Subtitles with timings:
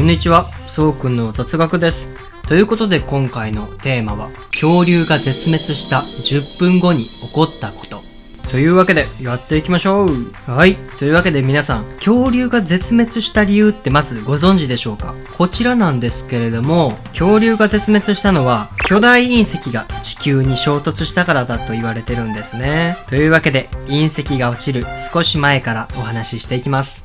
[0.00, 2.08] こんにちは、そうくんの雑学です。
[2.48, 8.00] ということで今回のテーマは、恐竜が絶滅した10分後に起こったこと。
[8.48, 10.76] というわけで、やっていきましょうはい。
[10.98, 15.14] というわけで皆さん、恐竜が絶滅した理由ってまずご存知でしょうか？
[15.36, 22.96] こちらなんですけれども、恐竜が絶滅したのは、巨大隕石が地球に衝突したからだと言われてるんですね。
[23.06, 27.04] というわけで、隕石が落ちる少し前からお話ししていきます。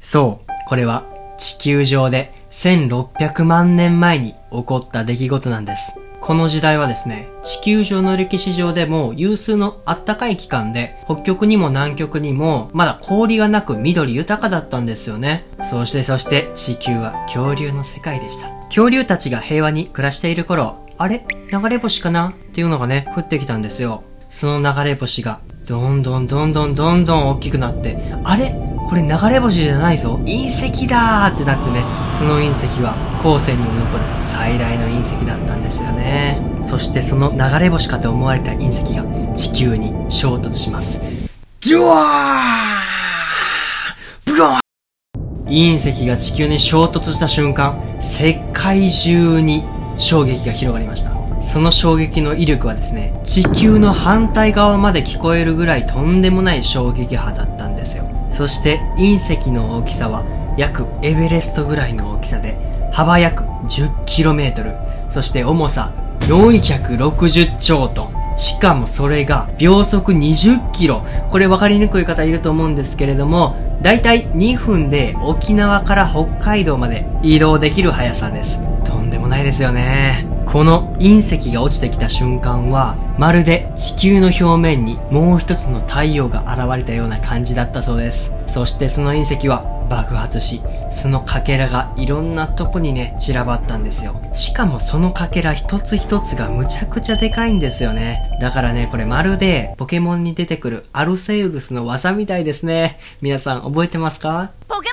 [0.00, 1.09] そう、これは
[1.40, 5.94] 地球上で1600万年前に起こった出来事なんです。
[6.20, 15.46] この時代はですね、地球上の歴史上でも有数のあったかい期間で、北極にも南極にもまだ氷がなく緑豊かだったんですよね。
[15.70, 18.50] そしてそして地球は恐竜の世界でした。
[18.64, 21.24] 恐竜たちが平和に暮らしている頃、あれ？
[21.50, 22.28] 流れ星かな？
[22.28, 24.04] っていうのがね、降ってきたんですよ。
[24.28, 28.54] その流れ星が、どんどんどんどんどんどん大きくなって、あれ？
[28.90, 36.42] これ流れ星じゃないぞ隕石だーってなってね、その隕石は後世にも残る最大の隕石だったんですよね。
[36.60, 39.04] そしてその流れ星かと思われた隕石が
[39.36, 41.02] 地球に衝突します。
[41.60, 44.58] ジュワーブロー
[45.46, 49.62] 隕石が地球に衝突した瞬間、世界中に
[49.98, 51.12] 衝撃が広がりました。
[51.44, 57.59] その衝撃の威力はですね、地球の反対側まで聞こえるぐらいとんでもない衝撃波だった。
[58.40, 60.24] そして隕石の大きさは
[60.56, 62.56] 約エベレストぐらいの大きさで、
[62.90, 68.38] 幅約 10km、そして重さ460兆トン。
[68.38, 71.04] しかもそれが秒速20キロ。
[71.28, 78.62] これ分かりにくい方いると思うんですけれども、だいたい2分で沖縄から北海道まで移動できる速さです。
[78.84, 80.24] とんでもないですよね。
[80.50, 88.34] この隕石が落ちてきた瞬間は、まるで地球の表面にもう一つの太陽が現れたような感じだったそうです。
[88.48, 94.20] そしてその隕石は爆発し、そのかけらがいろんなとこにね、散らばったんですよ。
[94.34, 98.20] しかもそのかけら一つ一つがむちゃくちゃでかいんですよね。
[98.40, 102.98] だからね、これまるでポケモンに出てくるアルセウルスの技みたいですね。
[103.22, 104.50] 皆さん覚えてますか？
[104.66, 104.89] ポケ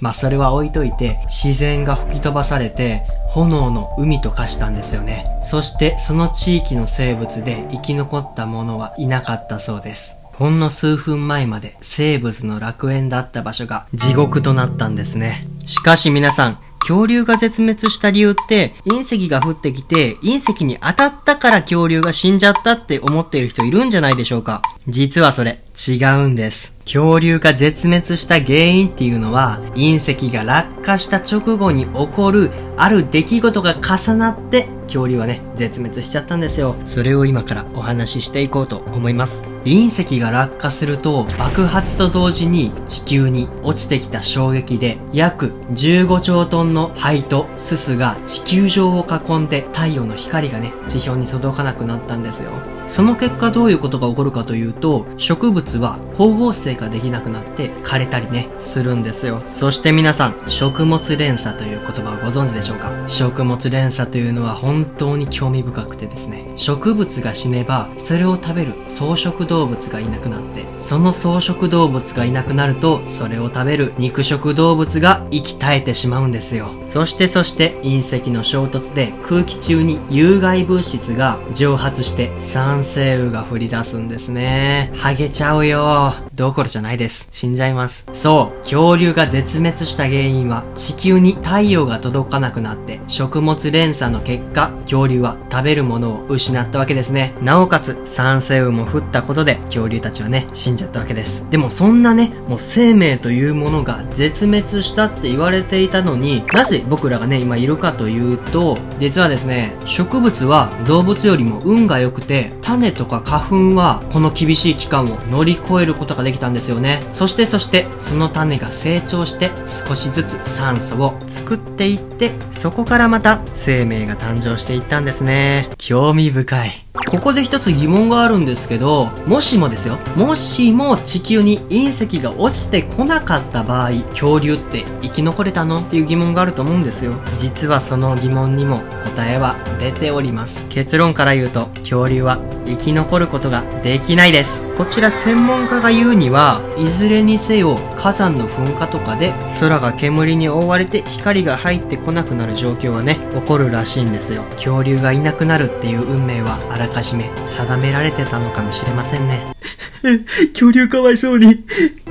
[0.00, 5.26] まあそれは置いといて、自然が吹き飛ばされて、炎の海と化したんですよね。
[5.42, 10.18] そしてその地域の生物で生き残った者はいなかったそうです。
[10.32, 15.46] ほんの数分前まで生物の楽園だった場所が地獄となったんですね。
[15.66, 26.76] しかし皆さん、恐竜が絶滅した理由って、隕石が降ってきて、隕石に当たったから恐竜が死んじゃったって思っている人いるんじゃないでしょうか実はそれ、違うんです。
[26.84, 36.74] 恐竜が絶滅した原因っていうのは、隕石が落下した直後に起こる、ある出来事が重なって、恐竜はね、絶滅しちゃったんですよ。
[36.84, 39.46] それを今からお話ししていこうと思います。
[39.64, 52.50] 隕石が落下すると、爆発と同時に地球に落ちてきた衝撃で、約15兆トンの灰とすすが地球上を囲んで太陽の光がね、地表に届かなくなったんですよ。
[52.90, 59.42] その結果どういうことが起こるかというと、植物は光合成ができなくなって枯れたりね、するんですよ。
[59.52, 62.92] そして皆さん、食物連鎖という言葉をご存知でしょうか？
[63.06, 76.66] 食物連鎖というのは本当に興味深くてですね、植物が死ねば、それを食べる草食動物がいなくなって、その草食動物がいなくなると、それを食べる肉食動物が生き絶えてしまうんですよ。
[76.84, 82.32] そしてそして隕石の衝突で空気中に有害物質が蒸発して
[82.80, 84.90] 酸性雨が降り出すんですね。
[84.94, 86.29] ハゲちゃうよ。
[86.40, 87.28] どころじゃないです。
[87.32, 88.06] 死んじゃいます。
[88.14, 88.62] そう。
[88.62, 97.34] 恐竜が絶滅した原因は地球に太陽が届かなくなって食物連鎖の結果、恐竜は食べるものを失ったわけですね。
[97.42, 101.46] なおかつ酸性雨も降ったことで恐竜たちはね、死んじゃったわけです。
[101.50, 117.02] でもそんなね、もう生命というものが絶滅したって言われていたのに、なぜ僕らがね、今いるかというと、実はですね、植物は動物よりも運が良くて、種とか花粉はこの厳しい期間を乗り越えることができできたんですよね。
[117.12, 125.68] そしてそして、その種が成長して少しずつ酸素を作っていって、そこからまた生命が誕生していったんですね。
[125.78, 126.70] 興味深い。
[127.08, 135.80] ここで一つ疑問があるんですけど、もしもですよ、もしも地球に隕石が落ちてこなかった場合、恐竜って生き残れたの？
[135.80, 137.14] っていう疑問があると思うんですよ。
[137.38, 140.66] 実はその疑問にも答えは出ております。
[140.68, 144.62] 結論から言うと、恐竜は生き残ることができないです。
[144.76, 154.44] こちら専門家が言うには、いずれにせよ火山の噴火とかで空が煙に覆われて光が入ってこなくなる状況はね、起こるらしいんですよ。
[154.52, 159.54] 恐竜がいなくなるっていう運命はあらかじめ定められてたのかもしれませんね。
[160.52, 161.64] 恐竜かわいそうに。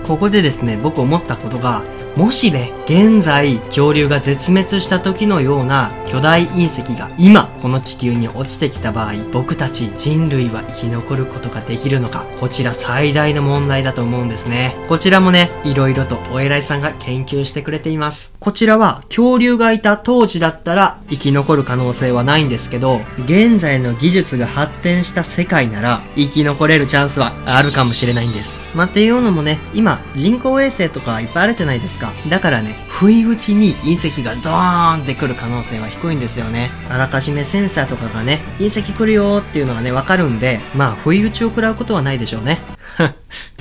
[0.06, 1.84] ここでですね、僕思ったことが、
[2.16, 14.76] もしね、現在恐竜が絶滅した時のような巨大隕石が今この地球に落ちてきた場合僕たち人類は生き残ることができるのかこちら最大の問題だと思うんですね。
[14.88, 18.34] こちらもね色々とお偉いさんが研究してくれています。
[18.40, 28.62] こちらは恐竜がいた当時だったら生き残る可能性はないんですけど現在の技術が発展した世界なら生き残れるチャンスはあるかもしれないんです。
[28.74, 31.99] まあ、っていうのもね今人工衛星とかいっぱいあるじゃないですか。
[32.00, 32.12] か。
[32.30, 36.72] だからね不意打ちに隕石がドーンってくる可能性は低いんですよね。
[36.90, 42.60] あらかじめセンサーとかがね隕石来るよっていうのがねわかるんでまあ不意打ちを食らうことはないでしょうね。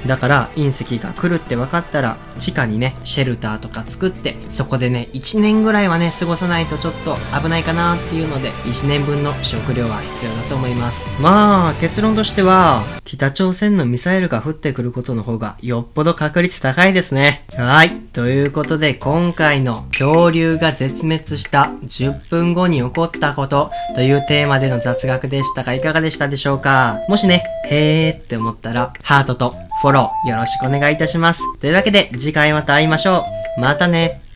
[0.08, 11.06] だから隕石が来るって分かったら地下にねシェルターとか作ってそこでね1年ぐらいはね過ごさないとちょっと危ないかなっていうので1年分の食料は必要だと思います。
[11.20, 17.44] まあ結論としては北朝鮮のミサイルが降ってくることの方がよっぽど確率高いですね。
[17.56, 17.90] はい。
[18.12, 26.96] ということで今回の恐竜が絶滅した10分後に起こったことというテーマでの雑学でしたがいかがでしたでしょうか？
[27.08, 31.42] もしねへーって思ったらハートとフォローよろしくお願いいたします。
[31.60, 33.24] というわけで次回また会いましょ
[33.58, 33.60] う。
[33.60, 34.27] またね。